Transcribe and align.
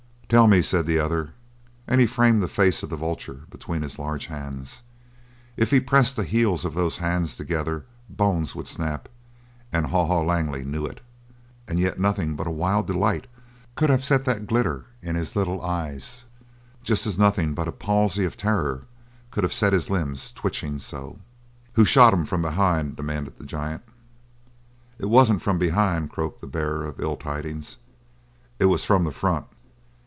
"Tell 0.31 0.47
me," 0.47 0.61
said 0.61 0.85
the 0.85 0.97
other, 0.97 1.33
and 1.89 1.99
he 1.99 2.07
framed 2.07 2.41
the 2.41 2.47
face 2.47 2.83
of 2.83 2.89
the 2.89 2.95
vulture 2.95 3.41
between 3.49 3.81
his 3.81 3.99
large 3.99 4.27
hands. 4.27 4.81
If 5.57 5.71
he 5.71 5.81
pressed 5.81 6.15
the 6.15 6.23
heels 6.23 6.63
of 6.63 6.73
those 6.73 6.99
hands 6.99 7.35
together 7.35 7.83
bones 8.09 8.55
would 8.55 8.65
snap, 8.65 9.09
and 9.73 9.87
Haw 9.87 10.05
Haw 10.05 10.21
Langley 10.21 10.63
knew 10.63 10.85
it. 10.85 11.01
And 11.67 11.79
yet 11.79 11.99
nothing 11.99 12.37
but 12.37 12.47
a 12.47 12.49
wild 12.49 12.87
delight 12.87 13.27
could 13.75 13.89
have 13.89 14.05
set 14.05 14.23
that 14.23 14.47
glitter 14.47 14.85
in 15.01 15.15
his 15.17 15.35
little 15.35 15.61
eyes, 15.61 16.23
just 16.81 17.05
as 17.05 17.17
nothing 17.19 17.53
but 17.53 17.67
a 17.67 17.73
palsy 17.73 18.23
of 18.23 18.37
terror 18.37 18.85
could 19.31 19.43
have 19.43 19.51
set 19.51 19.73
his 19.73 19.89
limbs 19.89 20.31
twitching 20.31 20.79
so. 20.79 21.19
"Who 21.73 21.83
shot 21.83 22.13
him 22.13 22.23
from 22.23 22.41
behind?" 22.41 22.95
demanded 22.95 23.37
the 23.37 23.43
giant. 23.45 23.83
"It 24.97 25.07
wasn't 25.09 25.41
from 25.41 25.57
behind," 25.59 26.09
croaked 26.09 26.39
the 26.39 26.47
bearer 26.47 26.85
of 26.85 27.01
ill 27.01 27.17
tidings. 27.17 27.75
"It 28.59 28.67
was 28.67 28.85
from 28.85 29.03
the 29.03 29.11
front." 29.11 29.45